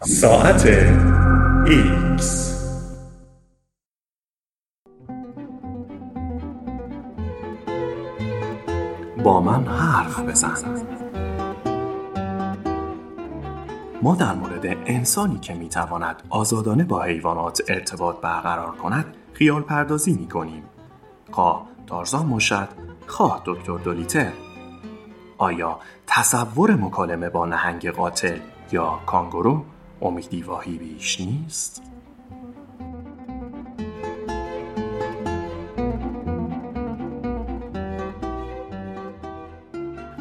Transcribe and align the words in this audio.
ساعت 0.00 0.62
X 1.66 2.22
با 9.24 9.40
من 9.40 9.66
حرف 9.66 10.20
بزن. 10.20 10.54
ما 14.02 14.14
در 14.14 14.34
مورد 14.34 14.66
انسانی 14.66 15.38
که 15.38 15.54
می‌تواند 15.54 16.22
آزادانه 16.30 16.84
با 16.84 17.02
حیوانات 17.02 17.60
ارتباط 17.68 18.20
برقرار 18.20 18.76
کند 18.76 19.04
خیال 19.32 19.62
پردازی 19.62 20.12
می 20.12 20.28
کنیم 20.28 20.62
خواه 21.30 21.66
تارزان 21.86 22.30
باشد 22.30 22.68
خواه 23.06 23.42
دکتر 23.44 23.78
دولیتر 23.78 24.32
آیا 25.38 25.78
تصور 26.06 26.74
مکالمه 26.74 27.28
با 27.30 27.46
نهنگ 27.46 27.90
قاتل 27.90 28.38
یا 28.72 29.00
کانگورو 29.06 29.64
امیدی 30.02 30.42
واهی 30.42 30.78
بیش 30.78 31.20
نیست؟ 31.20 31.82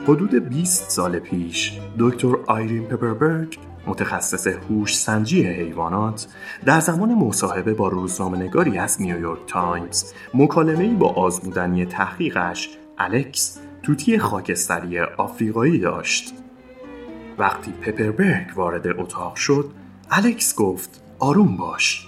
حدود 0.07 0.49
20 0.49 0.89
سال 0.89 1.19
پیش 1.19 1.79
دکتر 1.99 2.35
آیرین 2.47 2.83
پپربرگ 2.83 3.57
متخصص 3.87 4.47
هوش 4.47 4.97
سنجی 4.97 5.43
حیوانات 5.43 6.27
در 6.65 6.79
زمان 6.79 7.13
مصاحبه 7.13 7.73
با 7.73 7.87
روزنامه‌نگاری 7.87 8.77
از 8.77 9.01
نیویورک 9.01 9.39
تایمز 9.47 10.13
مکالمه‌ای 10.33 10.95
با 10.95 11.09
آزمودنی 11.09 11.85
تحقیقش 11.85 12.69
الکس 12.97 13.59
توتی 13.83 14.19
خاکستری 14.19 14.99
آفریقایی 14.99 15.79
داشت 15.79 16.33
وقتی 17.37 17.71
پپربرگ 17.71 18.47
وارد 18.55 18.87
اتاق 18.87 19.35
شد 19.35 19.71
الکس 20.11 20.55
گفت 20.55 21.03
آروم 21.19 21.57
باش. 21.57 22.07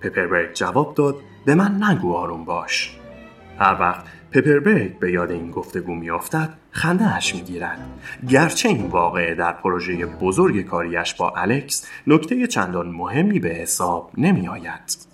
پپربرگ 0.00 0.52
جواب 0.52 0.94
داد 0.94 1.16
به 1.44 1.54
من 1.54 1.82
نگو 1.82 2.14
آروم 2.14 2.44
باش. 2.44 2.98
هر 3.58 3.76
وقت 3.80 4.04
پپربرگ 4.30 4.98
به 4.98 5.12
یاد 5.12 5.30
این 5.30 5.50
گفتگو 5.50 5.94
میافتد 5.94 6.50
خندهاش 6.70 7.34
می‌گیرد. 7.34 7.78
گرچه 8.28 8.68
این 8.68 8.86
واقعه 8.86 9.34
در 9.34 9.52
پروژه 9.52 10.06
بزرگ 10.06 10.60
کاریش 10.60 11.14
با 11.14 11.30
الکس 11.36 11.86
نکته 12.06 12.46
چندان 12.46 12.88
مهمی 12.88 13.38
به 13.38 13.48
حساب 13.48 14.10
نمی 14.18 14.48
آید. 14.48 15.06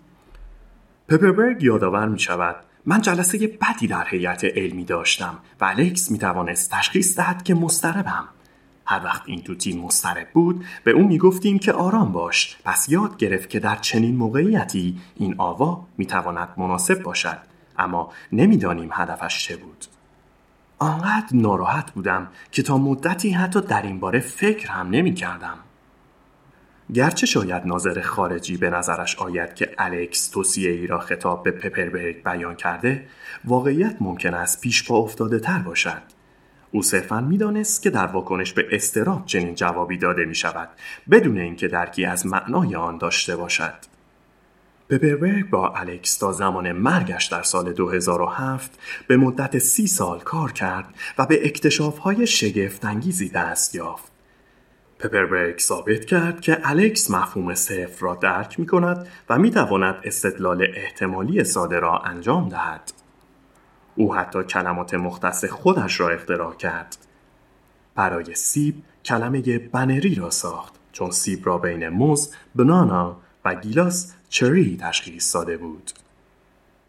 پپربرگ 1.08 1.62
یادآور 1.62 2.08
می 2.08 2.18
شود 2.18 2.56
من 2.86 3.00
جلسه 3.00 3.38
بدی 3.38 3.86
در 3.86 4.06
هیئت 4.08 4.44
علمی 4.44 4.84
داشتم 4.84 5.38
و 5.60 5.64
الکس 5.64 6.10
می 6.10 6.18
توانست 6.18 6.70
تشخیص 6.70 7.16
دهد 7.16 7.42
که 7.42 7.54
مستربم 7.54 8.28
هر 8.90 9.04
وقت 9.04 9.22
این 9.26 9.42
توتی 9.42 9.78
مسترب 9.78 10.28
بود 10.32 10.64
به 10.84 10.90
او 10.90 11.08
می‌گفتیم 11.08 11.58
که 11.58 11.72
آرام 11.72 12.12
باش. 12.12 12.56
پس 12.64 12.88
یاد 12.88 13.16
گرفت 13.16 13.50
که 13.50 13.60
در 13.60 13.76
چنین 13.76 14.16
موقعیتی 14.16 15.00
این 15.16 15.34
آوا 15.38 15.86
می‌تواند 15.98 16.48
مناسب 16.56 17.02
باشد. 17.02 17.38
اما 17.78 18.12
نمی‌دانیم 18.32 18.90
هدفش 18.92 19.44
چه 19.44 19.56
بود. 19.56 19.84
آنقدر 20.78 21.26
ناراحت 21.32 21.90
بودم 21.90 22.28
که 22.52 22.62
تا 22.62 22.78
مدتی 22.78 23.30
حتی 23.30 23.60
در 23.60 23.82
این 23.82 24.00
باره 24.00 24.20
فکر 24.20 24.68
هم 24.68 24.90
نمی 24.90 25.14
کردم. 25.14 25.58
گرچه 26.94 27.26
شاید 27.26 27.66
ناظر 27.66 28.00
خارجی 28.00 28.56
به 28.56 28.70
نظرش 28.70 29.16
آید 29.16 29.54
که 29.54 29.74
الکس 29.78 30.28
توصیه 30.28 30.70
ای 30.70 30.86
را 30.86 30.98
خطاب 30.98 31.42
به 31.42 31.50
پپربرگ 31.50 32.24
بیان 32.24 32.54
کرده 32.54 33.06
واقعیت 33.44 33.96
ممکن 34.00 34.34
است 34.34 34.60
پیش 34.60 34.88
پا 34.88 34.96
افتاده 34.96 35.38
تر 35.38 35.58
باشد. 35.58 36.02
او 36.72 36.82
صرفا 36.82 37.20
می‌دانست 37.20 37.82
که 37.82 37.90
در 37.90 38.06
واکنش 38.06 38.52
به 38.52 38.66
استراب 38.70 39.26
چنین 39.26 39.54
جوابی 39.54 39.98
داده 39.98 40.24
می 40.24 40.34
شود 40.34 40.68
بدون 41.10 41.38
اینکه 41.38 41.68
درکی 41.68 42.04
از 42.04 42.26
معنای 42.26 42.74
آن 42.76 42.98
داشته 42.98 43.36
باشد 43.36 43.74
پپربرگ 44.90 45.50
با 45.50 45.68
الکس 45.68 46.18
تا 46.18 46.32
زمان 46.32 46.72
مرگش 46.72 47.26
در 47.26 47.42
سال 47.42 47.72
2007 47.72 48.78
به 49.08 49.16
مدت 49.16 49.58
سی 49.58 49.86
سال 49.86 50.18
کار 50.18 50.52
کرد 50.52 50.94
و 51.18 51.26
به 51.26 51.46
اکتشافهای 51.46 52.26
شگفتانگیزی 52.26 53.28
دست 53.28 53.74
یافت. 53.74 54.12
پپربرگ 54.98 55.58
ثابت 55.58 56.04
کرد 56.04 56.40
که 56.40 56.58
الکس 56.64 57.10
مفهوم 57.10 57.54
صفر 57.54 58.00
را 58.00 58.14
درک 58.14 58.60
می 58.60 58.66
کند 58.66 59.08
و 59.28 59.38
می 59.38 59.50
تواند 59.50 59.96
استدلال 60.04 60.66
احتمالی 60.74 61.44
ساده 61.44 61.78
را 61.78 61.98
انجام 61.98 62.48
دهد. 62.48 62.92
او 63.94 64.14
حتی 64.14 64.42
کلمات 64.42 64.94
مختص 64.94 65.44
خودش 65.44 66.00
را 66.00 66.08
اختراع 66.08 66.54
کرد. 66.54 66.96
برای 67.94 68.34
سیب 68.34 68.82
کلمه 69.04 69.58
بنری 69.58 70.14
را 70.14 70.30
ساخت 70.30 70.74
چون 70.92 71.10
سیب 71.10 71.46
را 71.46 71.58
بین 71.58 71.88
موز، 71.88 72.34
بنانا 72.54 73.16
و 73.44 73.54
گیلاس 73.54 74.14
چری 74.28 74.76
تشخیص 74.76 75.34
داده 75.34 75.56
بود. 75.56 75.90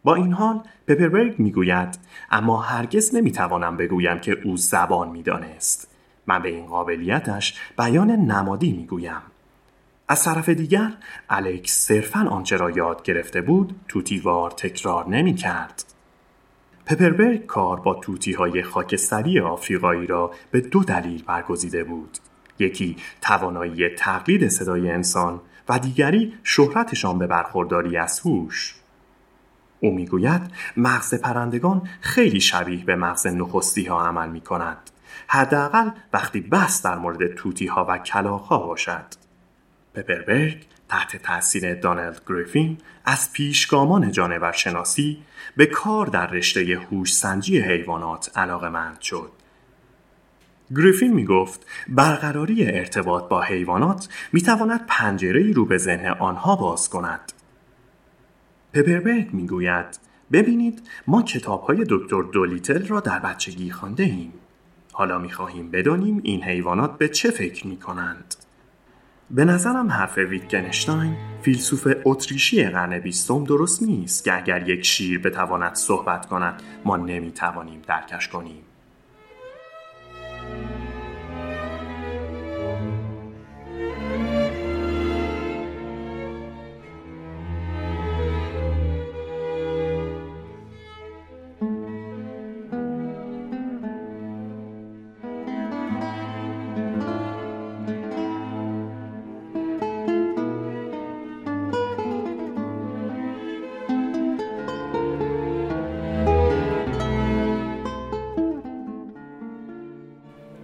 با 0.03 0.15
این 0.15 0.33
حال 0.33 0.63
پپربرگ 0.87 1.39
می‌گوید 1.39 1.99
اما 2.31 2.61
هرگز 2.61 3.15
نمی‌توانم 3.15 3.77
بگویم 3.77 4.19
که 4.19 4.37
او 4.43 4.57
زبان 4.57 5.09
می‌دانست. 5.09 5.87
من 6.27 6.41
به 6.41 6.49
این 6.49 6.65
قابلیتش 6.65 7.59
بیان 7.77 8.11
نمادی 8.11 8.73
می‌گویم. 8.73 9.21
از 10.07 10.23
طرف 10.23 10.49
دیگر 10.49 10.93
الکس 11.29 11.71
صرفا 11.71 12.19
آنچه 12.19 12.57
را 12.57 12.71
یاد 12.71 13.03
گرفته 13.03 13.41
بود 13.41 13.79
توتیوار 13.87 14.51
تکرار 14.51 15.07
نمی 15.09 15.35
کرد. 15.35 15.83
پپربرگ 16.91 17.45
کار 17.45 17.79
با 17.79 17.93
توتی 17.93 18.33
های 18.33 18.63
خاکستری 18.63 19.39
آفریقایی 19.39 20.07
را 20.07 20.31
به 20.51 20.61
دو 20.61 20.83
دلیل 20.83 21.23
برگزیده 21.23 21.83
بود. 21.83 22.17
یکی 22.59 22.95
توانایی 23.21 23.89
تقلید 23.89 24.47
صدای 24.47 24.91
انسان 24.91 25.41
و 25.69 25.79
دیگری 25.79 26.33
شهرتشان 26.43 27.19
به 27.19 27.27
برخورداری 27.27 27.97
از 27.97 28.19
هوش. 28.19 28.75
او 29.79 29.95
می‌گوید 29.95 30.41
مغز 30.77 31.13
پرندگان 31.13 31.89
خیلی 32.01 32.41
شبیه 32.41 32.85
به 32.85 32.95
مغز 32.95 33.27
نخستی 33.27 33.85
ها 33.85 34.07
عمل 34.07 34.29
می 34.29 34.41
کند 34.41 34.89
حداقل 35.27 35.89
وقتی 36.13 36.41
بس 36.41 36.81
در 36.81 36.97
مورد 36.97 37.35
توتی 37.35 37.67
ها 37.67 37.85
و 37.89 37.97
کلاخ 37.97 38.41
ها 38.41 38.57
باشد. 38.57 39.05
پپربرگ 39.93 40.65
تحت 40.91 41.15
تاثیر 41.15 41.75
دانلد 41.75 42.21
گریفین 42.27 42.77
از 43.05 43.33
پیشگامان 43.33 44.11
جانورشناسی 44.11 45.23
به 45.57 45.65
کار 45.65 46.05
در 46.05 46.27
رشته 46.27 46.79
هوش 46.89 47.13
سنجی 47.13 47.59
حیوانات 47.59 48.31
علاقه 48.35 48.69
مند 48.69 49.01
شد 49.01 49.31
گریفین 50.75 51.13
می 51.13 51.25
گفت 51.25 51.65
برقراری 51.89 52.65
ارتباط 52.65 53.29
با 53.29 53.41
حیوانات 53.41 54.09
می 54.33 54.41
تواند 54.41 54.85
پنجره 54.87 55.51
رو 55.51 55.65
به 55.65 55.77
ذهن 55.77 56.05
آنها 56.05 56.55
باز 56.55 56.89
کند. 56.89 57.31
پپربرگ 58.73 59.33
می 59.33 59.47
گوید 59.47 59.99
ببینید 60.31 60.89
ما 61.07 61.21
کتاب 61.21 61.61
های 61.61 61.85
دکتر 61.89 62.21
دولیتل 62.21 62.87
را 62.87 62.99
در 62.99 63.19
بچگی 63.19 63.71
خانده 63.71 64.03
ایم. 64.03 64.33
حالا 64.91 65.17
می 65.17 65.31
خواهیم 65.31 65.71
بدانیم 65.71 66.21
این 66.23 66.43
حیوانات 66.43 66.97
به 66.97 67.09
چه 67.09 67.31
فکر 67.31 67.67
می 67.67 67.77
کنند. 67.77 68.35
به 69.35 69.45
نظرم 69.45 69.91
حرف 69.91 70.17
ویتگنشتاین 70.17 71.15
فیلسوف 71.41 71.87
اتریشی 72.05 72.63
قرن 72.63 72.99
بیستم 72.99 73.43
درست 73.43 73.83
نیست 73.83 74.23
که 74.23 74.37
اگر 74.37 74.69
یک 74.69 74.85
شیر 74.85 75.19
بتواند 75.19 75.75
صحبت 75.75 76.25
کند 76.25 76.61
ما 76.85 76.97
نمی 76.97 77.31
توانیم 77.31 77.81
درکش 77.87 78.27
کنیم. 78.27 78.63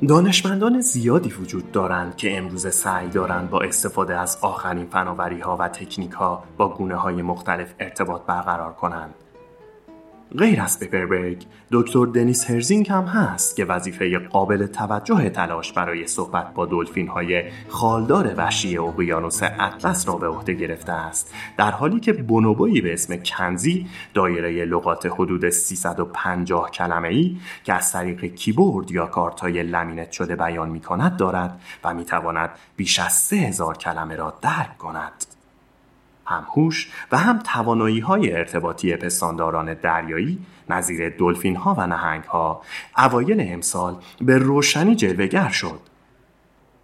دانشمندان 0.08 0.82
زیادی 0.82 1.30
وجود 1.30 1.72
دارند 1.72 2.16
که 2.16 2.38
امروز 2.38 2.68
سعی 2.68 3.10
دارند 3.10 3.50
با 3.50 3.62
استفاده 3.62 4.20
از 4.20 4.38
آخرین 4.42 4.86
فناوری 4.86 5.40
ها 5.40 5.58
و 5.58 5.68
تکنیک 5.68 6.12
ها 6.12 6.44
با 6.58 6.70
گونه 6.70 6.96
های 6.96 7.22
مختلف 7.22 7.74
ارتباط 7.80 8.22
برقرار 8.22 8.74
کنند. 8.74 9.14
غیر 10.36 10.62
از 10.62 10.80
پپربرگ 10.80 11.46
دکتر 11.72 12.06
دنیس 12.06 12.50
هرزینگ 12.50 12.90
هم 12.90 13.04
هست 13.04 13.56
که 13.56 13.66
وظیفه 13.66 14.20
قابل 14.20 14.66
توجه 14.66 15.30
تلاش 15.30 15.74
برای 15.74 16.08
صحبت 16.08 16.54
با 16.54 16.66
دلفین 16.66 17.08
های 17.08 17.44
خالدار 17.68 18.34
وحشی 18.38 18.78
اقیانوس 18.78 19.44
اطلس 19.44 20.08
را 20.08 20.16
به 20.16 20.28
عهده 20.28 20.54
گرفته 20.54 20.92
است. 20.92 21.34
در 21.58 21.72
حالی 21.72 22.00
که 22.00 22.14
بونوبویی 22.14 22.82
به 22.82 22.94
اسم 22.94 23.16
کنزی 23.16 23.88
دایره 24.14 24.66
لغات 24.66 25.06
حدود 25.06 25.50
350 25.50 26.72
کلمه 26.72 27.08
ای 27.08 27.38
که 27.64 27.74
از 27.74 27.92
طریق 27.92 28.26
کیبورد 28.26 28.92
یا 28.92 29.06
کارت 29.06 29.40
های 29.40 29.64
لمینت 29.64 30.12
شده 30.12 30.36
بیان 30.36 30.70
می 30.70 30.80
کند 30.80 31.18
دارد 31.18 31.62
و 31.84 31.94
می 31.94 32.06
تواند 32.06 32.50
بیش 32.76 33.00
از 33.00 33.14
3000 33.14 33.78
کلمه 33.78 34.16
را 34.16 34.34
درک 34.42 34.78
کند. 34.78 35.37
هم 36.28 36.46
هوش 36.56 36.92
و 37.12 37.18
هم 37.18 37.40
توانایی 37.40 38.00
های 38.00 38.34
ارتباطی 38.34 38.96
پستانداران 38.96 39.74
دریایی 39.74 40.40
نظیر 40.70 41.10
دلفین 41.10 41.56
ها 41.56 41.76
و 41.78 41.88
نهنگ 41.88 42.24
ها 42.24 42.62
اوایل 42.98 43.46
امسال 43.54 43.96
به 44.22 44.38
روشنی 44.38 44.96
جلوگر 44.96 45.50
شد. 45.50 45.80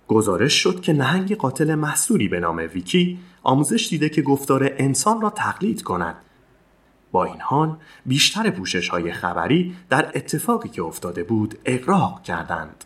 گزارش 0.08 0.54
شد 0.54 0.82
که 0.82 0.94
نهنگ 0.94 1.36
قاتل 1.36 1.76
محصوری 1.76 2.28
به 2.28 2.40
نام 2.40 2.58
ویکی 2.74 3.20
آموزش 3.44 3.88
دیده 3.90 4.10
که 4.10 4.22
گفتار 4.22 4.72
انسان 4.78 5.22
را 5.22 5.30
تقلید 5.30 5.84
کند. 5.84 6.16
با 7.12 7.26
این 7.26 7.42
حال 7.42 7.78
بیشتر 8.06 8.50
پوشش 8.50 8.90
های 8.90 9.12
خبری 9.12 9.76
در 9.90 10.12
اتفاقی 10.16 10.70
که 10.70 10.84
افتاده 10.84 11.24
بود 11.24 11.60
اقراق 11.66 12.24
کردند. 12.24 12.84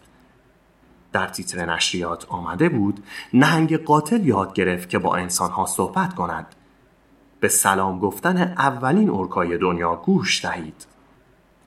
در 1.17 1.27
تیتر 1.27 1.65
نشریات 1.65 2.25
آمده 2.29 2.69
بود 2.69 3.03
نهنگ 3.33 3.77
قاتل 3.77 4.25
یاد 4.25 4.53
گرفت 4.53 4.89
که 4.89 4.99
با 4.99 5.15
انسانها 5.15 5.65
صحبت 5.65 6.15
کند. 6.15 6.55
به 7.39 7.47
سلام 7.47 7.99
گفتن 7.99 8.37
اولین 8.37 9.09
ارکای 9.09 9.57
دنیا 9.57 9.95
گوش 9.95 10.45
دهید. 10.45 10.85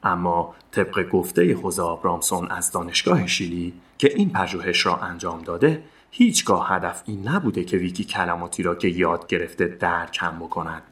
اما 0.03 0.55
طبق 0.71 1.09
گفته 1.09 1.55
خوزه 1.55 1.83
آبرامسون 1.83 2.51
از 2.51 2.73
دانشگاه 2.73 3.27
شیلی 3.27 3.75
که 3.99 4.13
این 4.15 4.31
پژوهش 4.31 4.87
را 4.87 4.97
انجام 4.97 5.43
داده 5.43 5.83
هیچگاه 6.11 6.69
هدف 6.69 7.03
این 7.07 7.29
نبوده 7.29 7.65
که 7.65 7.77
ویکی 7.77 8.05
کلماتی 8.05 8.63
را 8.63 8.75
که 8.75 8.89
یاد 8.89 9.27
گرفته 9.27 9.67
درک 9.67 10.19
هم 10.21 10.39
بکند. 10.39 10.83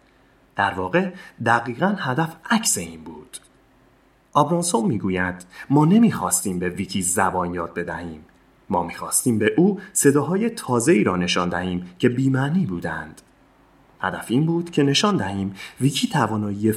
در 0.56 0.74
واقع 0.74 1.10
دقیقا 1.46 1.94
هدف 1.98 2.36
عکس 2.50 2.78
این 2.78 3.04
بود. 3.04 3.38
آبرانسون 4.32 4.84
می‌گوید 4.84 5.46
ما 5.70 5.84
نمی‌خواستیم 5.84 6.58
به 6.58 6.68
ویکی 6.68 7.02
زبان 7.02 7.54
یاد 7.54 7.74
بدهیم. 7.74 8.24
ما 8.70 8.82
می‌خواستیم 8.82 9.38
به 9.38 9.54
او 9.56 9.80
صداهای 9.92 10.50
تازه 10.50 10.92
ای 10.92 11.04
را 11.04 11.16
نشان 11.16 11.48
دهیم 11.48 11.86
که 11.98 12.08
بیمعنی 12.08 12.66
بودند. 12.66 13.22
هدف 14.00 14.26
این 14.28 14.46
بود 14.46 14.70
که 14.70 14.82
نشان 14.82 15.16
دهیم 15.16 15.54
ویکی 15.80 16.08
توانایی 16.08 16.72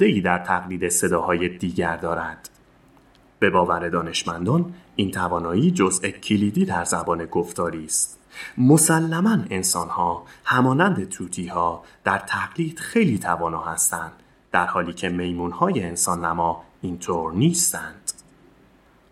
ای 0.00 0.20
در 0.20 0.38
تقلید 0.38 0.88
صداهای 0.88 1.48
دیگر 1.48 1.96
دارد. 1.96 2.50
به 3.38 3.50
باور 3.50 3.88
دانشمندان 3.88 4.74
این 4.96 5.10
توانایی 5.10 5.70
جزء 5.70 6.08
کلیدی 6.08 6.64
در 6.64 6.84
زبان 6.84 7.24
گفتاری 7.24 7.84
است. 7.84 8.18
مسلما 8.58 9.38
انسانها 9.50 10.24
همانند 10.44 11.08
توتی 11.08 11.46
ها 11.46 11.84
در 12.04 12.18
تقلید 12.18 12.78
خیلی 12.78 13.18
توانا 13.18 13.62
هستند 13.62 14.12
در 14.52 14.66
حالی 14.66 14.92
که 14.92 15.08
میمون 15.08 15.50
های 15.50 15.82
انسان 15.82 16.24
نما 16.24 16.64
اینطور 16.82 17.32
نیستند. 17.32 18.12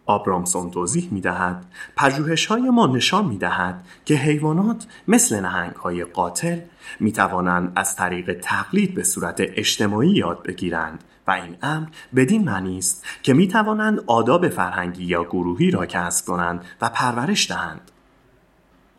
آبرامسون 0.06 0.70
توضیح 0.70 1.08
می 1.12 1.20
دهد 1.20 1.64
پژوهش 1.96 2.46
های 2.46 2.70
ما 2.70 2.86
نشان 2.86 3.24
می 3.24 3.38
دهد 3.38 3.86
که 4.04 4.14
حیوانات 4.14 4.86
مثل 5.08 5.40
نهنگ 5.40 5.74
های 5.74 6.04
قاتل 6.04 6.58
می 7.00 7.12
توانند 7.12 7.72
از 7.76 7.96
طریق 7.96 8.40
تقلید 8.42 8.94
به 8.94 9.02
صورت 9.02 9.36
اجتماعی 9.38 10.10
یاد 10.10 10.42
بگیرند 10.42 11.04
و 11.26 11.30
این 11.30 11.56
امر 11.62 11.86
بدین 12.16 12.44
معنی 12.44 12.78
است 12.78 13.04
که 13.22 13.34
می 13.34 13.48
توانند 13.48 14.00
آداب 14.06 14.48
فرهنگی 14.48 15.04
یا 15.04 15.24
گروهی 15.24 15.70
را 15.70 15.86
کسب 15.86 16.26
کنند 16.26 16.64
و 16.80 16.88
پرورش 16.88 17.50
دهند. 17.50 17.90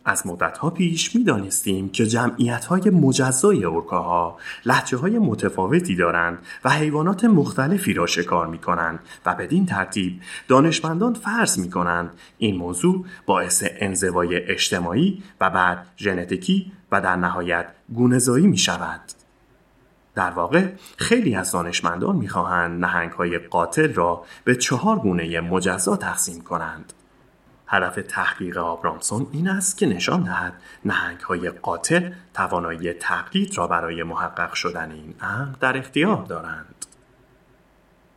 از 0.06 0.28
مدتها 0.28 0.69
پیش 0.69 1.16
می 1.16 1.24
دانستیم 1.24 1.90
که 1.90 2.06
جمعیت 2.06 2.66
های 2.66 2.90
مجزای 2.90 3.66
ارکاها 3.66 4.38
لحجه 4.66 4.98
های 4.98 5.19
متفاوتی 5.19 5.96
دارند 5.96 6.38
و 6.63 6.69
حیوانات 6.69 7.25
مختلفی 7.25 7.94
را 7.94 8.06
شکار 8.06 8.48
می 8.48 8.57
کنند 8.57 9.00
و 9.25 9.36
بدین 9.36 9.66
ترتیب 9.66 10.22
دانشمندان 10.48 11.13
فرض 11.13 11.60
می 11.60 11.69
کنند 11.69 12.10
این 12.38 12.56
موضوع 12.56 13.06
باعث 13.25 13.63
انزوای 13.80 14.52
اجتماعی 14.52 15.24
و 15.42 15.50
بعد 15.50 15.88
ژنتیکی 15.98 16.72
و 16.92 17.02
در 17.02 17.16
نهایت 17.16 17.68
گونهزایی 17.94 18.48
می 18.48 18.57
شود. 18.57 19.02
در 20.16 20.31
واقع 20.31 20.68
خیلی 20.98 21.36
از 21.36 21.52
دانشمندان 21.52 22.16
می‌خواهند 22.16 22.86
نهنگ 22.86 23.12
های 23.12 23.38
قاتل 23.38 23.94
را 23.94 24.25
به 24.44 24.56
چهار 24.56 25.00
گونه 25.00 25.40
مجزا 25.40 25.96
تقسیم 25.96 26.42
کنند. 26.42 26.94
هدف 27.68 28.00
تحقیق 28.08 28.58
آبرامسون 28.58 29.28
این 29.32 29.48
است 29.48 29.78
که 29.78 29.86
نشان 29.86 30.24
دهد 30.24 30.54
نهنگ 30.86 31.20
های 31.20 31.50
قاتل 31.50 32.12
توانایی 32.34 32.94
تقلید 32.94 33.58
را 33.58 33.68
برای 33.68 34.04
محقق 34.04 34.54
شدن 34.54 34.92
این 34.92 35.16
امر 35.22 35.56
در 35.60 35.78
اختیار 35.78 36.26
دارند. 36.26 36.86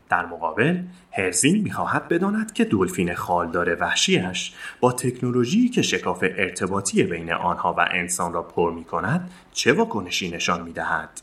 در 0.09 0.27
مقابل 0.27 0.83
هرزین 1.11 1.63
می‌خواهد 1.63 2.09
بداند 2.09 2.53
که 2.53 2.65
دلفین 2.65 3.15
خالدار 3.15 3.77
وحشیش 3.81 4.55
با 4.81 4.93
تکنولوژی 4.93 5.69
که 5.69 5.83
شکاف 5.83 6.23
ارتباطی 6.23 7.03
بین 7.03 7.33
آنها 7.33 7.73
و 7.73 7.89
انسان 7.91 8.33
را 8.33 8.43
پر 8.43 8.73
می 8.73 8.85
کند 8.85 9.31
چه 9.53 9.73
واکنشی 9.73 10.31
نشان 10.31 10.63
می 10.63 10.73
دهد. 10.73 11.21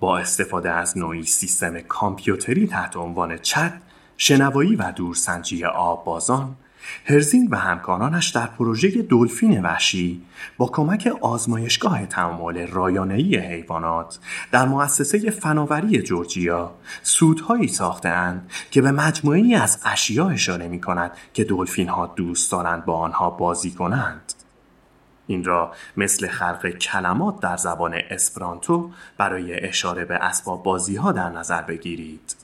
با 0.00 0.18
استفاده 0.18 0.70
از 0.70 0.98
نوعی 0.98 1.22
سیستم 1.22 1.80
کامپیوتری 1.80 2.66
تحت 2.66 2.96
عنوان 2.96 3.38
چت 3.38 3.72
شنوایی 4.16 4.76
و 4.76 4.92
دورسنجی 4.92 5.64
آب 5.64 6.04
بازان 6.04 6.56
هرزینگ 7.04 7.48
و 7.52 7.56
همکارانش 7.56 8.28
در 8.28 8.46
پروژه 8.46 9.02
دلفین 9.02 9.62
وحشی 9.62 10.22
با 10.56 10.66
کمک 10.66 11.12
آزمایشگاه 11.20 12.06
تعامل 12.06 12.66
رایانه‌ای 12.66 13.36
حیوانات 13.36 14.18
در 14.52 14.66
مؤسسه 14.66 15.30
فناوری 15.30 16.02
جورجیا 16.02 16.74
سودهایی 17.02 17.68
ساختهاند 17.68 18.50
که 18.70 18.82
به 18.82 18.92
مجموعی 18.92 19.54
از 19.54 19.78
اشیا 19.84 20.28
اشاره 20.28 20.68
می 20.68 20.80
کند 20.80 21.10
که 21.34 21.44
دلفین 21.44 21.88
ها 21.88 22.06
دوست 22.06 22.52
دارند 22.52 22.84
با 22.84 22.98
آنها 22.98 23.30
بازی 23.30 23.70
کنند. 23.70 24.32
این 25.26 25.44
را 25.44 25.72
مثل 25.96 26.28
خلق 26.28 26.68
کلمات 26.68 27.40
در 27.40 27.56
زبان 27.56 27.94
اسپرانتو 28.10 28.90
برای 29.18 29.66
اشاره 29.66 30.04
به 30.04 30.14
اسباب 30.14 30.62
بازی 30.62 30.96
ها 30.96 31.12
در 31.12 31.28
نظر 31.28 31.62
بگیرید. 31.62 32.36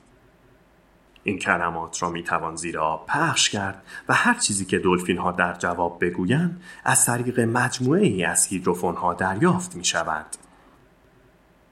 این 1.27 1.39
کلمات 1.39 2.03
را 2.03 2.09
می 2.09 2.23
توان 2.23 2.55
زیر 2.55 2.79
آب 2.79 3.05
پخش 3.07 3.49
کرد 3.49 3.81
و 4.09 4.13
هر 4.13 4.33
چیزی 4.33 4.65
که 4.65 4.79
دلفین 4.79 5.17
ها 5.17 5.31
در 5.31 5.53
جواب 5.53 5.97
بگویند 6.01 6.61
از 6.85 7.05
طریق 7.05 7.39
مجموعه 7.39 8.01
ای 8.01 8.23
از 8.23 8.47
هیدروفون 8.47 8.95
ها 8.95 9.13
دریافت 9.13 9.75
می 9.75 9.85
شود. 9.85 10.25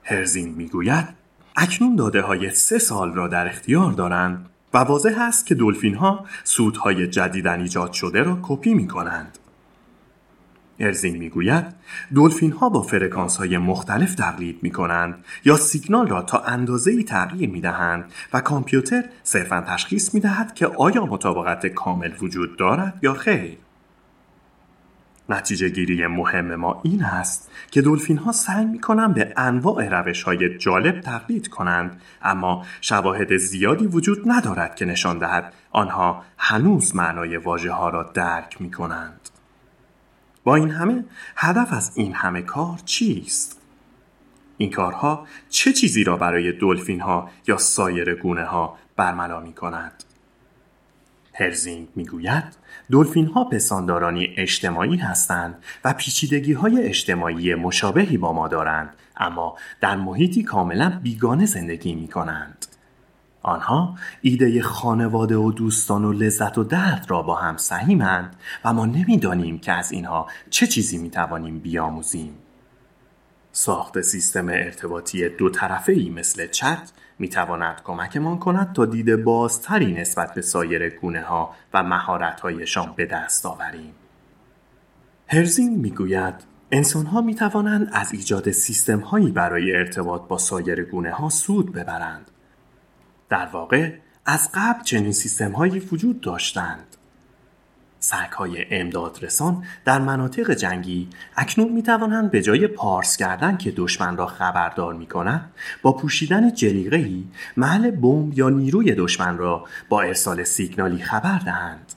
هرزینگ 0.04 0.56
می 0.56 0.68
گوید 0.68 1.08
اکنون 1.56 1.96
داده 1.96 2.22
های 2.22 2.50
سه 2.50 2.78
سال 2.78 3.14
را 3.14 3.28
در 3.28 3.48
اختیار 3.48 3.92
دارند 3.92 4.50
و 4.74 4.78
واضح 4.78 5.22
است 5.22 5.46
که 5.46 5.56
دلفین 5.56 5.96
ها 5.96 6.26
سودهای 6.44 7.08
جدیدن 7.08 7.62
ایجاد 7.62 7.94
شده 7.94 8.24
را 8.24 8.40
کپی 8.42 8.74
می 8.74 8.88
کنند. 8.88 9.38
ارزین 10.80 11.18
می‌گوید 11.18 11.66
دلفین 12.16 12.52
ها 12.52 12.70
با 12.70 12.82
فرکانس 12.82 13.38
های 13.38 13.58
مختلف 13.58 14.16
تقلید 14.16 14.60
می 14.62 14.72
کنند 14.72 15.26
یا 15.46 15.58
سیگنال 15.58 16.08
را 16.08 16.22
تا 16.22 16.40
اندازه 16.40 16.92
ای 16.92 17.04
تغییر 17.04 17.50
می 17.50 17.62
دهند 17.62 18.12
و 18.34 18.42
کامپیوتر 18.42 19.04
صرفا 19.24 19.62
تشخیص 19.68 20.14
می 20.14 20.20
دهد 20.20 20.54
که 20.54 20.68
آیا 20.68 21.06
مطابقت 21.06 21.68
کامل 21.68 22.12
وجود 22.22 22.58
دارد 22.58 23.00
یا 23.02 23.14
خیر. 23.14 23.58
نتیجه 25.30 25.70
گیری 25.70 26.08
مهم 26.08 26.56
ما 26.56 26.82
این 26.84 27.04
است 27.04 27.52
که 27.72 27.82
دلفین 27.82 28.18
ها 28.18 28.32
سعی 28.32 28.66
می 28.66 28.80
کنند 28.80 29.14
به 29.14 29.34
انواع 29.38 29.90
روش 29.90 30.24
های 30.24 30.58
جالب 30.58 31.02
تقلید 31.02 31.48
کنند 31.48 32.02
اما 32.22 32.66
شواهد 32.82 33.38
زیادی 33.38 33.88
وجود 33.88 34.24
ندارد 34.26 34.76
که 34.76 34.86
نشان 34.86 35.20
دهد 35.20 35.54
آنها 35.72 36.24
هنوز 36.38 36.96
معنای 36.96 37.38
واژه 37.38 37.72
ها 37.72 37.90
را 37.90 38.12
درک 38.14 38.62
می 38.62 38.72
کنند. 38.72 39.30
با 40.46 40.56
این 40.56 40.70
همه 40.70 41.06
هدف 41.36 41.74
از 41.74 41.92
این 41.96 42.14
همه 42.14 42.42
کار 42.42 42.80
چیست؟ 42.86 43.62
این 44.58 44.72
کارها 44.72 45.28
چه 45.50 45.74
چیزی 45.74 46.04
را 46.04 46.18
برای 46.18 46.52
دلفین 46.52 47.02
ها 47.02 47.30
یا 47.48 47.58
سایر 47.58 48.16
گونه 48.16 48.44
ها 48.44 48.78
برملا 48.96 49.40
می 49.40 49.54
کند؟ 49.54 50.04
هرزینگ 51.34 51.88
می‌گوید 51.96 52.44
دلفین 52.92 53.28
ها 53.28 53.44
پساندارانی 53.44 54.34
اجتماعی 54.38 54.98
هستند 54.98 55.64
و 55.86 55.94
پیچیدگی 55.94 56.54
های 56.54 56.84
اجتماعی 56.84 57.56
مشابهی 57.56 58.18
با 58.18 58.34
ما 58.34 58.48
دارند 58.48 58.90
اما 59.18 59.58
در 59.82 59.96
محیطی 59.96 60.44
کاملا 60.44 61.00
بیگانه 61.04 61.46
زندگی 61.46 61.96
می 61.96 62.08
کنند. 62.08 62.65
آنها 63.46 63.96
ایده 64.22 64.62
خانواده 64.62 65.36
و 65.36 65.52
دوستان 65.52 66.06
و 66.06 66.14
لذت 66.14 66.58
و 66.58 66.64
درد 66.64 67.06
را 67.08 67.22
با 67.22 67.36
هم 67.36 67.58
سهیمند 67.58 68.36
و 68.66 68.74
ما 68.74 68.86
نمی‌دانیم 68.86 69.60
که 69.60 69.72
از 69.72 69.92
اینها 69.92 70.28
چه 70.50 70.68
چیزی 70.68 70.98
می‌توانیم 70.98 71.60
بیاموزیم 71.60 72.34
ساخت 73.52 74.02
سیستم 74.02 74.50
ارتباطی 74.50 75.30
دو 75.30 75.50
طرفه 75.50 75.94
ای 75.94 76.10
مثل 76.10 76.48
چت 76.48 76.92
می 77.20 77.30
تواند 77.30 77.82
کمکمان 77.84 78.40
کند 78.40 78.74
تا 78.74 78.86
دید 78.86 79.24
بازتری 79.24 79.94
نسبت 79.94 80.34
به 80.34 80.42
سایر 80.42 80.90
گونه 80.90 81.22
ها 81.22 81.56
و 81.74 81.84
مهارت 81.84 82.40
هایشان 82.40 82.94
به 82.96 83.06
دست 83.06 83.46
آوریم. 83.46 83.94
هرزینگ 85.28 85.78
می 85.78 85.90
گوید 85.90 86.36
انسان 86.72 87.06
ها 87.06 87.22
می 87.22 87.36
توانند 87.36 87.90
از 87.94 88.14
ایجاد 88.14 88.52
سیستم 88.52 89.00
هایی 89.00 89.32
برای 89.32 89.76
ارتباط 89.76 90.22
با 90.22 90.38
سایر 90.38 90.84
گونه 90.84 91.12
ها 91.12 91.30
سود 91.30 91.74
ببرند. 91.74 92.32
در 93.30 93.46
واقع 93.46 93.92
از 94.26 94.50
قبل 94.54 94.84
چنین 94.84 95.12
سیستم 95.12 95.52
هایی 95.52 95.80
وجود 95.80 96.22
داشتند. 96.22 96.96
سگ 98.00 98.32
های 98.38 98.66
امداد 98.72 99.20
رسان 99.22 99.64
در 99.86 100.00
مناطق 100.00 100.52
جنگی 100.52 101.10
اکنون 101.38 101.72
می 101.72 101.84
توانند 101.84 102.32
به 102.32 102.42
جای 102.42 102.68
پارس 102.68 103.18
کردن 103.18 103.58
که 103.58 103.72
دشمن 103.72 104.18
را 104.18 104.26
خبردار 104.26 104.94
می 104.94 105.08
کنند 105.08 105.52
با 105.82 105.94
پوشیدن 105.94 106.54
جلیقه 106.54 106.98
ای 106.98 107.24
محل 107.58 107.92
بمب 107.92 108.40
یا 108.40 108.50
نیروی 108.50 108.96
دشمن 108.96 109.38
را 109.38 109.66
با 109.90 110.02
ارسال 110.02 110.44
سیگنالی 110.44 111.04
خبر 111.04 111.40
دهند. 111.40 111.94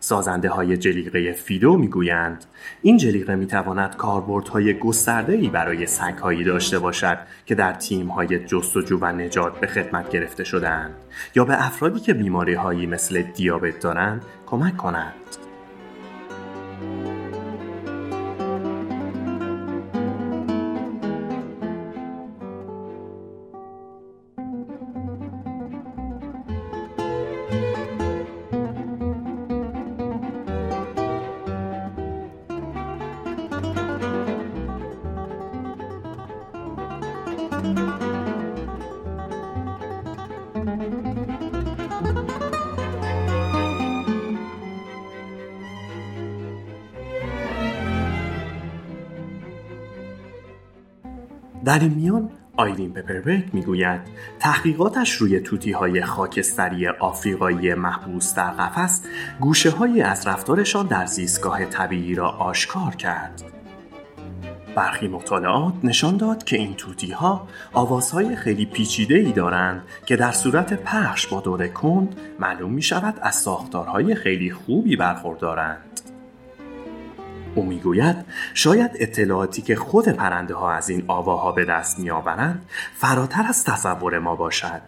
سازنده 0.00 0.48
های 0.48 0.76
جلیقه 0.76 1.32
فیدو 1.32 1.76
می‌گویند 1.76 2.44
این 2.82 2.96
جلیقه 2.96 3.34
می 3.34 3.46
تواند 3.46 3.96
کاربردهای 3.96 4.78
گسترده 4.78 5.32
ای 5.32 5.48
برای 5.48 5.86
سگ 5.86 6.18
هایی 6.18 6.44
داشته 6.44 6.78
باشد 6.78 7.18
که 7.46 7.54
در 7.54 7.72
تیم 7.72 8.08
های 8.08 8.38
جستجو 8.38 8.98
و 9.00 9.06
نجات 9.12 9.60
به 9.60 9.66
خدمت 9.66 10.10
گرفته 10.10 10.44
شدهاند 10.44 10.94
یا 11.34 11.44
به 11.44 11.66
افرادی 11.66 12.00
که 12.00 12.14
بیماری 12.14 12.54
هایی 12.54 12.86
مثل 12.86 13.22
دیابت 13.22 13.80
دارند 13.80 14.24
کمک 14.46 14.76
کنند. 14.76 15.14
در 51.70 51.78
این 51.78 51.94
میان 51.94 52.30
آیرین 52.56 52.92
پپربرگ 52.92 53.44
می‌گوید 53.52 54.00
تحقیقاتش 54.38 55.12
روی 55.12 55.40
توتی 55.40 55.72
های 55.72 56.02
خاکستری 56.02 56.88
آفریقایی 56.88 57.74
محبوس 57.74 58.34
در 58.34 58.50
قفس 58.50 59.02
گوشه 59.40 59.70
های 59.70 60.02
از 60.02 60.26
رفتارشان 60.26 60.86
در 60.86 61.06
زیستگاه 61.06 61.64
طبیعی 61.64 62.14
را 62.14 62.28
آشکار 62.28 62.94
کرد. 62.94 63.42
برخی 64.74 65.08
مطالعات 65.08 65.74
نشان 65.84 66.16
داد 66.16 66.44
که 66.44 66.56
این 66.56 66.74
توتی 66.74 67.12
ها 67.12 67.48
آوازهای 67.72 68.36
خیلی 68.36 68.66
پیچیده 68.66 69.14
ای 69.14 69.32
دارند 69.32 69.82
که 70.06 70.16
در 70.16 70.32
صورت 70.32 70.72
پخش 70.72 71.26
با 71.26 71.40
دور 71.40 71.68
کند 71.68 72.20
معلوم 72.40 72.72
می 72.72 72.82
شود 72.82 73.14
از 73.22 73.34
ساختارهای 73.34 74.14
خیلی 74.14 74.50
خوبی 74.50 74.96
برخوردارند. 74.96 75.89
او 77.54 77.66
می‌گوید 77.66 78.16
شاید 78.54 78.90
اطلاعاتی 78.94 79.62
که 79.62 79.76
خود 79.76 80.08
پرنده 80.08 80.54
ها 80.54 80.72
از 80.72 80.88
این 80.88 81.04
آواها 81.08 81.52
به 81.52 81.64
دست 81.64 81.98
میآورند 81.98 82.64
فراتر 82.94 83.46
از 83.48 83.64
تصور 83.64 84.18
ما 84.18 84.36
باشد. 84.36 84.82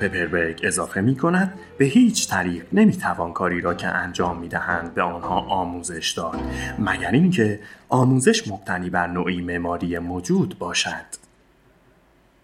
پپربرگ 0.00 0.60
اضافه 0.62 1.00
می 1.00 1.16
کند 1.16 1.58
به 1.78 1.84
هیچ 1.84 2.28
طریق 2.28 2.66
نمی 2.72 2.96
توان 2.96 3.32
کاری 3.32 3.60
را 3.60 3.74
که 3.74 3.88
انجام 3.88 4.38
می 4.38 4.48
دهند 4.48 4.94
به 4.94 5.02
آنها 5.02 5.40
آموزش 5.40 6.10
داد 6.10 6.40
مگر 6.78 7.10
اینکه 7.10 7.60
آموزش 7.88 8.48
مبتنی 8.48 8.90
بر 8.90 9.06
نوعی 9.06 9.40
معماری 9.40 9.98
موجود 9.98 10.58
باشد. 10.58 11.22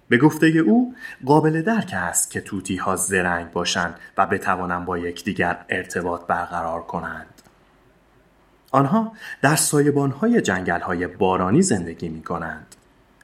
به 0.08 0.18
گفته 0.18 0.46
او 0.46 0.94
قابل 1.26 1.62
درک 1.62 1.90
است 1.92 2.30
که 2.30 2.40
توتی 2.40 2.76
ها 2.76 2.96
زرنگ 2.96 3.50
باشند 3.50 3.94
و 4.18 4.26
بتوانند 4.26 4.84
با 4.84 4.98
یکدیگر 4.98 5.58
ارتباط 5.68 6.26
برقرار 6.26 6.82
کنند. 6.82 7.42
آنها 8.72 9.12
در 9.42 9.56
سایبانهای 9.56 10.40
جنگلهای 10.40 11.06
بارانی 11.06 11.62
زندگی 11.62 12.08
می 12.08 12.22
کنند. 12.22 12.76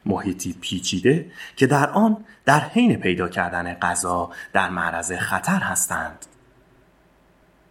محیطی 0.06 0.52
پیچیده 0.60 1.30
که 1.56 1.66
در 1.66 1.90
آن 1.90 2.24
در 2.44 2.60
حین 2.60 2.96
پیدا 2.96 3.28
کردن 3.28 3.74
غذا 3.74 4.30
در 4.52 4.68
معرض 4.68 5.12
خطر 5.12 5.58
هستند. 5.58 6.26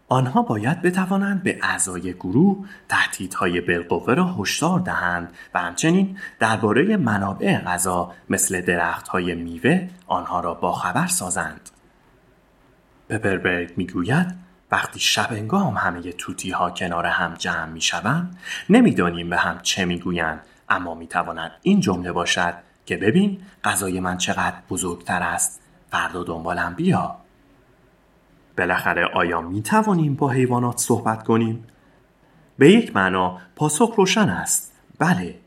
آنها 0.08 0.42
باید 0.42 0.82
بتوانند 0.82 1.44
به 1.44 1.60
اعضای 1.62 2.14
گروه 2.14 2.68
تهدیدهای 2.90 3.62
بالقوه 3.62 4.14
را 4.14 4.36
هشدار 4.40 4.80
دهند 4.80 5.34
و 5.54 5.60
همچنین 5.60 6.18
درباره 6.40 6.98
منابع 6.98 7.58
غذا 7.58 8.12
مثل 8.30 8.62
درختهای 8.62 9.36
میوه 9.36 9.88
آنها 10.08 10.40
را 10.40 10.54
باخبر 10.54 11.08
سازند. 11.08 11.70
پپربرگ 13.10 13.74
می‌گوید 13.78 14.43
وقتی 14.74 15.00
شبنگام 15.00 15.78
همه 15.78 16.12
توتی 16.12 16.52
ها 16.52 16.72
کنار 16.72 17.06
هم 17.06 17.34
جمع 17.34 17.66
می 17.66 17.82
شوند 17.82 18.38
نمی‌دانیم 18.70 19.30
به 19.30 19.38
هم 19.38 19.60
چه 19.62 19.86
می‌گویند. 19.86 20.40
اما 20.70 20.96
می 20.96 21.08
تواند 21.08 21.52
این 21.62 21.80
جمله 21.80 22.12
باشد 22.12 22.54
که 22.86 22.98
ببین 22.98 23.42
غذای 23.64 24.00
من 24.00 24.18
چقدر 24.18 24.56
بزرگتر 24.70 25.24
است. 25.24 25.62
فردا 25.92 26.24
دنبالم 26.24 26.74
بیا. 26.74 27.16
بالاخره 28.58 29.06
آیا 29.06 29.42
می 29.42 29.62
توانیم 29.62 30.16
با 30.16 30.30
حیوانات 30.30 30.78
صحبت 30.78 31.24
کنیم؟ 31.24 31.68
به 32.58 32.72
یک 32.72 32.96
معنا 32.96 33.40
پاسخ 33.56 33.94
روشن 33.98 34.30
است. 34.30 34.74
بله 35.00 35.40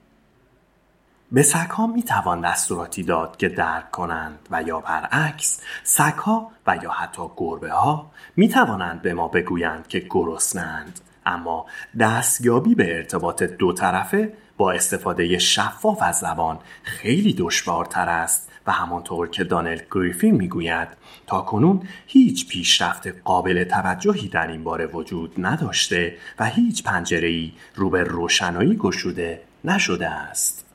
به 1.33 1.42
سگها 1.42 1.87
می 1.87 2.02
توان 2.02 2.40
دستوراتی 2.40 3.02
داد 3.02 3.37
که 3.37 3.49
درک 3.49 3.90
کنند 3.90 4.38
و 4.50 4.62
یا 4.62 4.80
برعکس 4.80 5.61
سگها 5.85 6.50
و 6.66 6.78
یا 6.83 6.90
حتی 6.90 7.23
گربه 7.37 7.71
ها 7.71 8.11
می 8.37 8.49
توانند 8.49 9.02
به 9.02 9.14
ما 9.14 9.28
بگویند 9.28 9.87
که 9.87 10.06
گرسنند 10.11 11.00
اما 11.26 11.66
دستیابی 12.00 12.75
به 12.75 12.97
ارتباط 12.97 13.42
دو 13.42 13.73
طرفه 13.73 14.33
با 14.56 14.73
استفاده 14.73 15.38
شفاف 15.38 16.02
از 16.02 16.18
زبان 16.18 16.59
خیلی 16.83 17.35
دشوارتر 17.38 18.09
است 18.09 18.50
و 18.66 18.73
همانطور 18.73 19.28
که 19.28 19.45
دانل 19.45 19.78
گریفین 19.90 20.35
می‌گوید 20.35 20.88
تا 21.26 21.40
کنون 21.40 21.83
هیچ 22.06 22.49
پیشرفت 22.49 23.06
قابل 23.06 23.64
توجهی 23.64 24.28
در 24.28 24.47
این 24.47 24.64
باره 24.64 24.87
وجود 24.87 25.35
نداشته 25.38 26.16
و 26.38 26.45
هیچ 26.45 26.83
پنجره 26.83 27.50
رو 27.75 27.90
به 27.90 28.04
روشنایی 28.04 28.76
گشوده 28.76 29.42
نشده 29.64 30.09
است. 30.09 30.66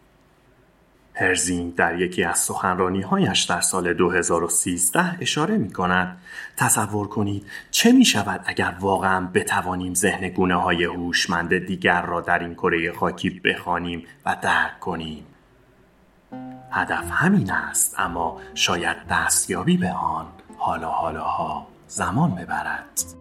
هرزینگ 1.13 1.75
در 1.75 2.01
یکی 2.01 2.23
از 2.23 2.39
سخنرانیهایش 2.39 3.43
در 3.43 3.61
سال 3.61 3.93
2013 3.93 5.17
اشاره 5.21 5.57
می 5.57 5.73
کند 5.73 6.17
تصور 6.57 7.07
کنید 7.07 7.45
چه 7.71 7.91
می 7.91 8.05
شود 8.05 8.41
اگر 8.45 8.75
واقعا 8.79 9.27
بتوانیم 9.33 9.93
ذهن 9.93 10.29
گونه 10.29 10.55
های 10.55 10.83
هوشمند 10.83 11.57
دیگر 11.65 12.01
را 12.01 12.21
در 12.21 12.39
این 12.39 12.53
کره 12.53 12.91
خاکی 12.91 13.29
بخوانیم 13.29 14.03
و 14.25 14.37
درک 14.41 14.79
کنیم. 14.79 15.25
هدف 16.71 17.11
همین 17.11 17.51
است 17.51 17.99
اما 17.99 18.41
شاید 18.55 18.97
دستیابی 19.09 19.77
به 19.77 19.91
آن 19.91 20.27
حالا 20.57 20.89
حالاها 20.89 21.67
زمان 21.87 22.35
ببرد. 22.35 23.20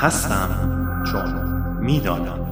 هستم 0.00 0.48
چون 1.12 1.34
می‌دانم. 1.80 2.49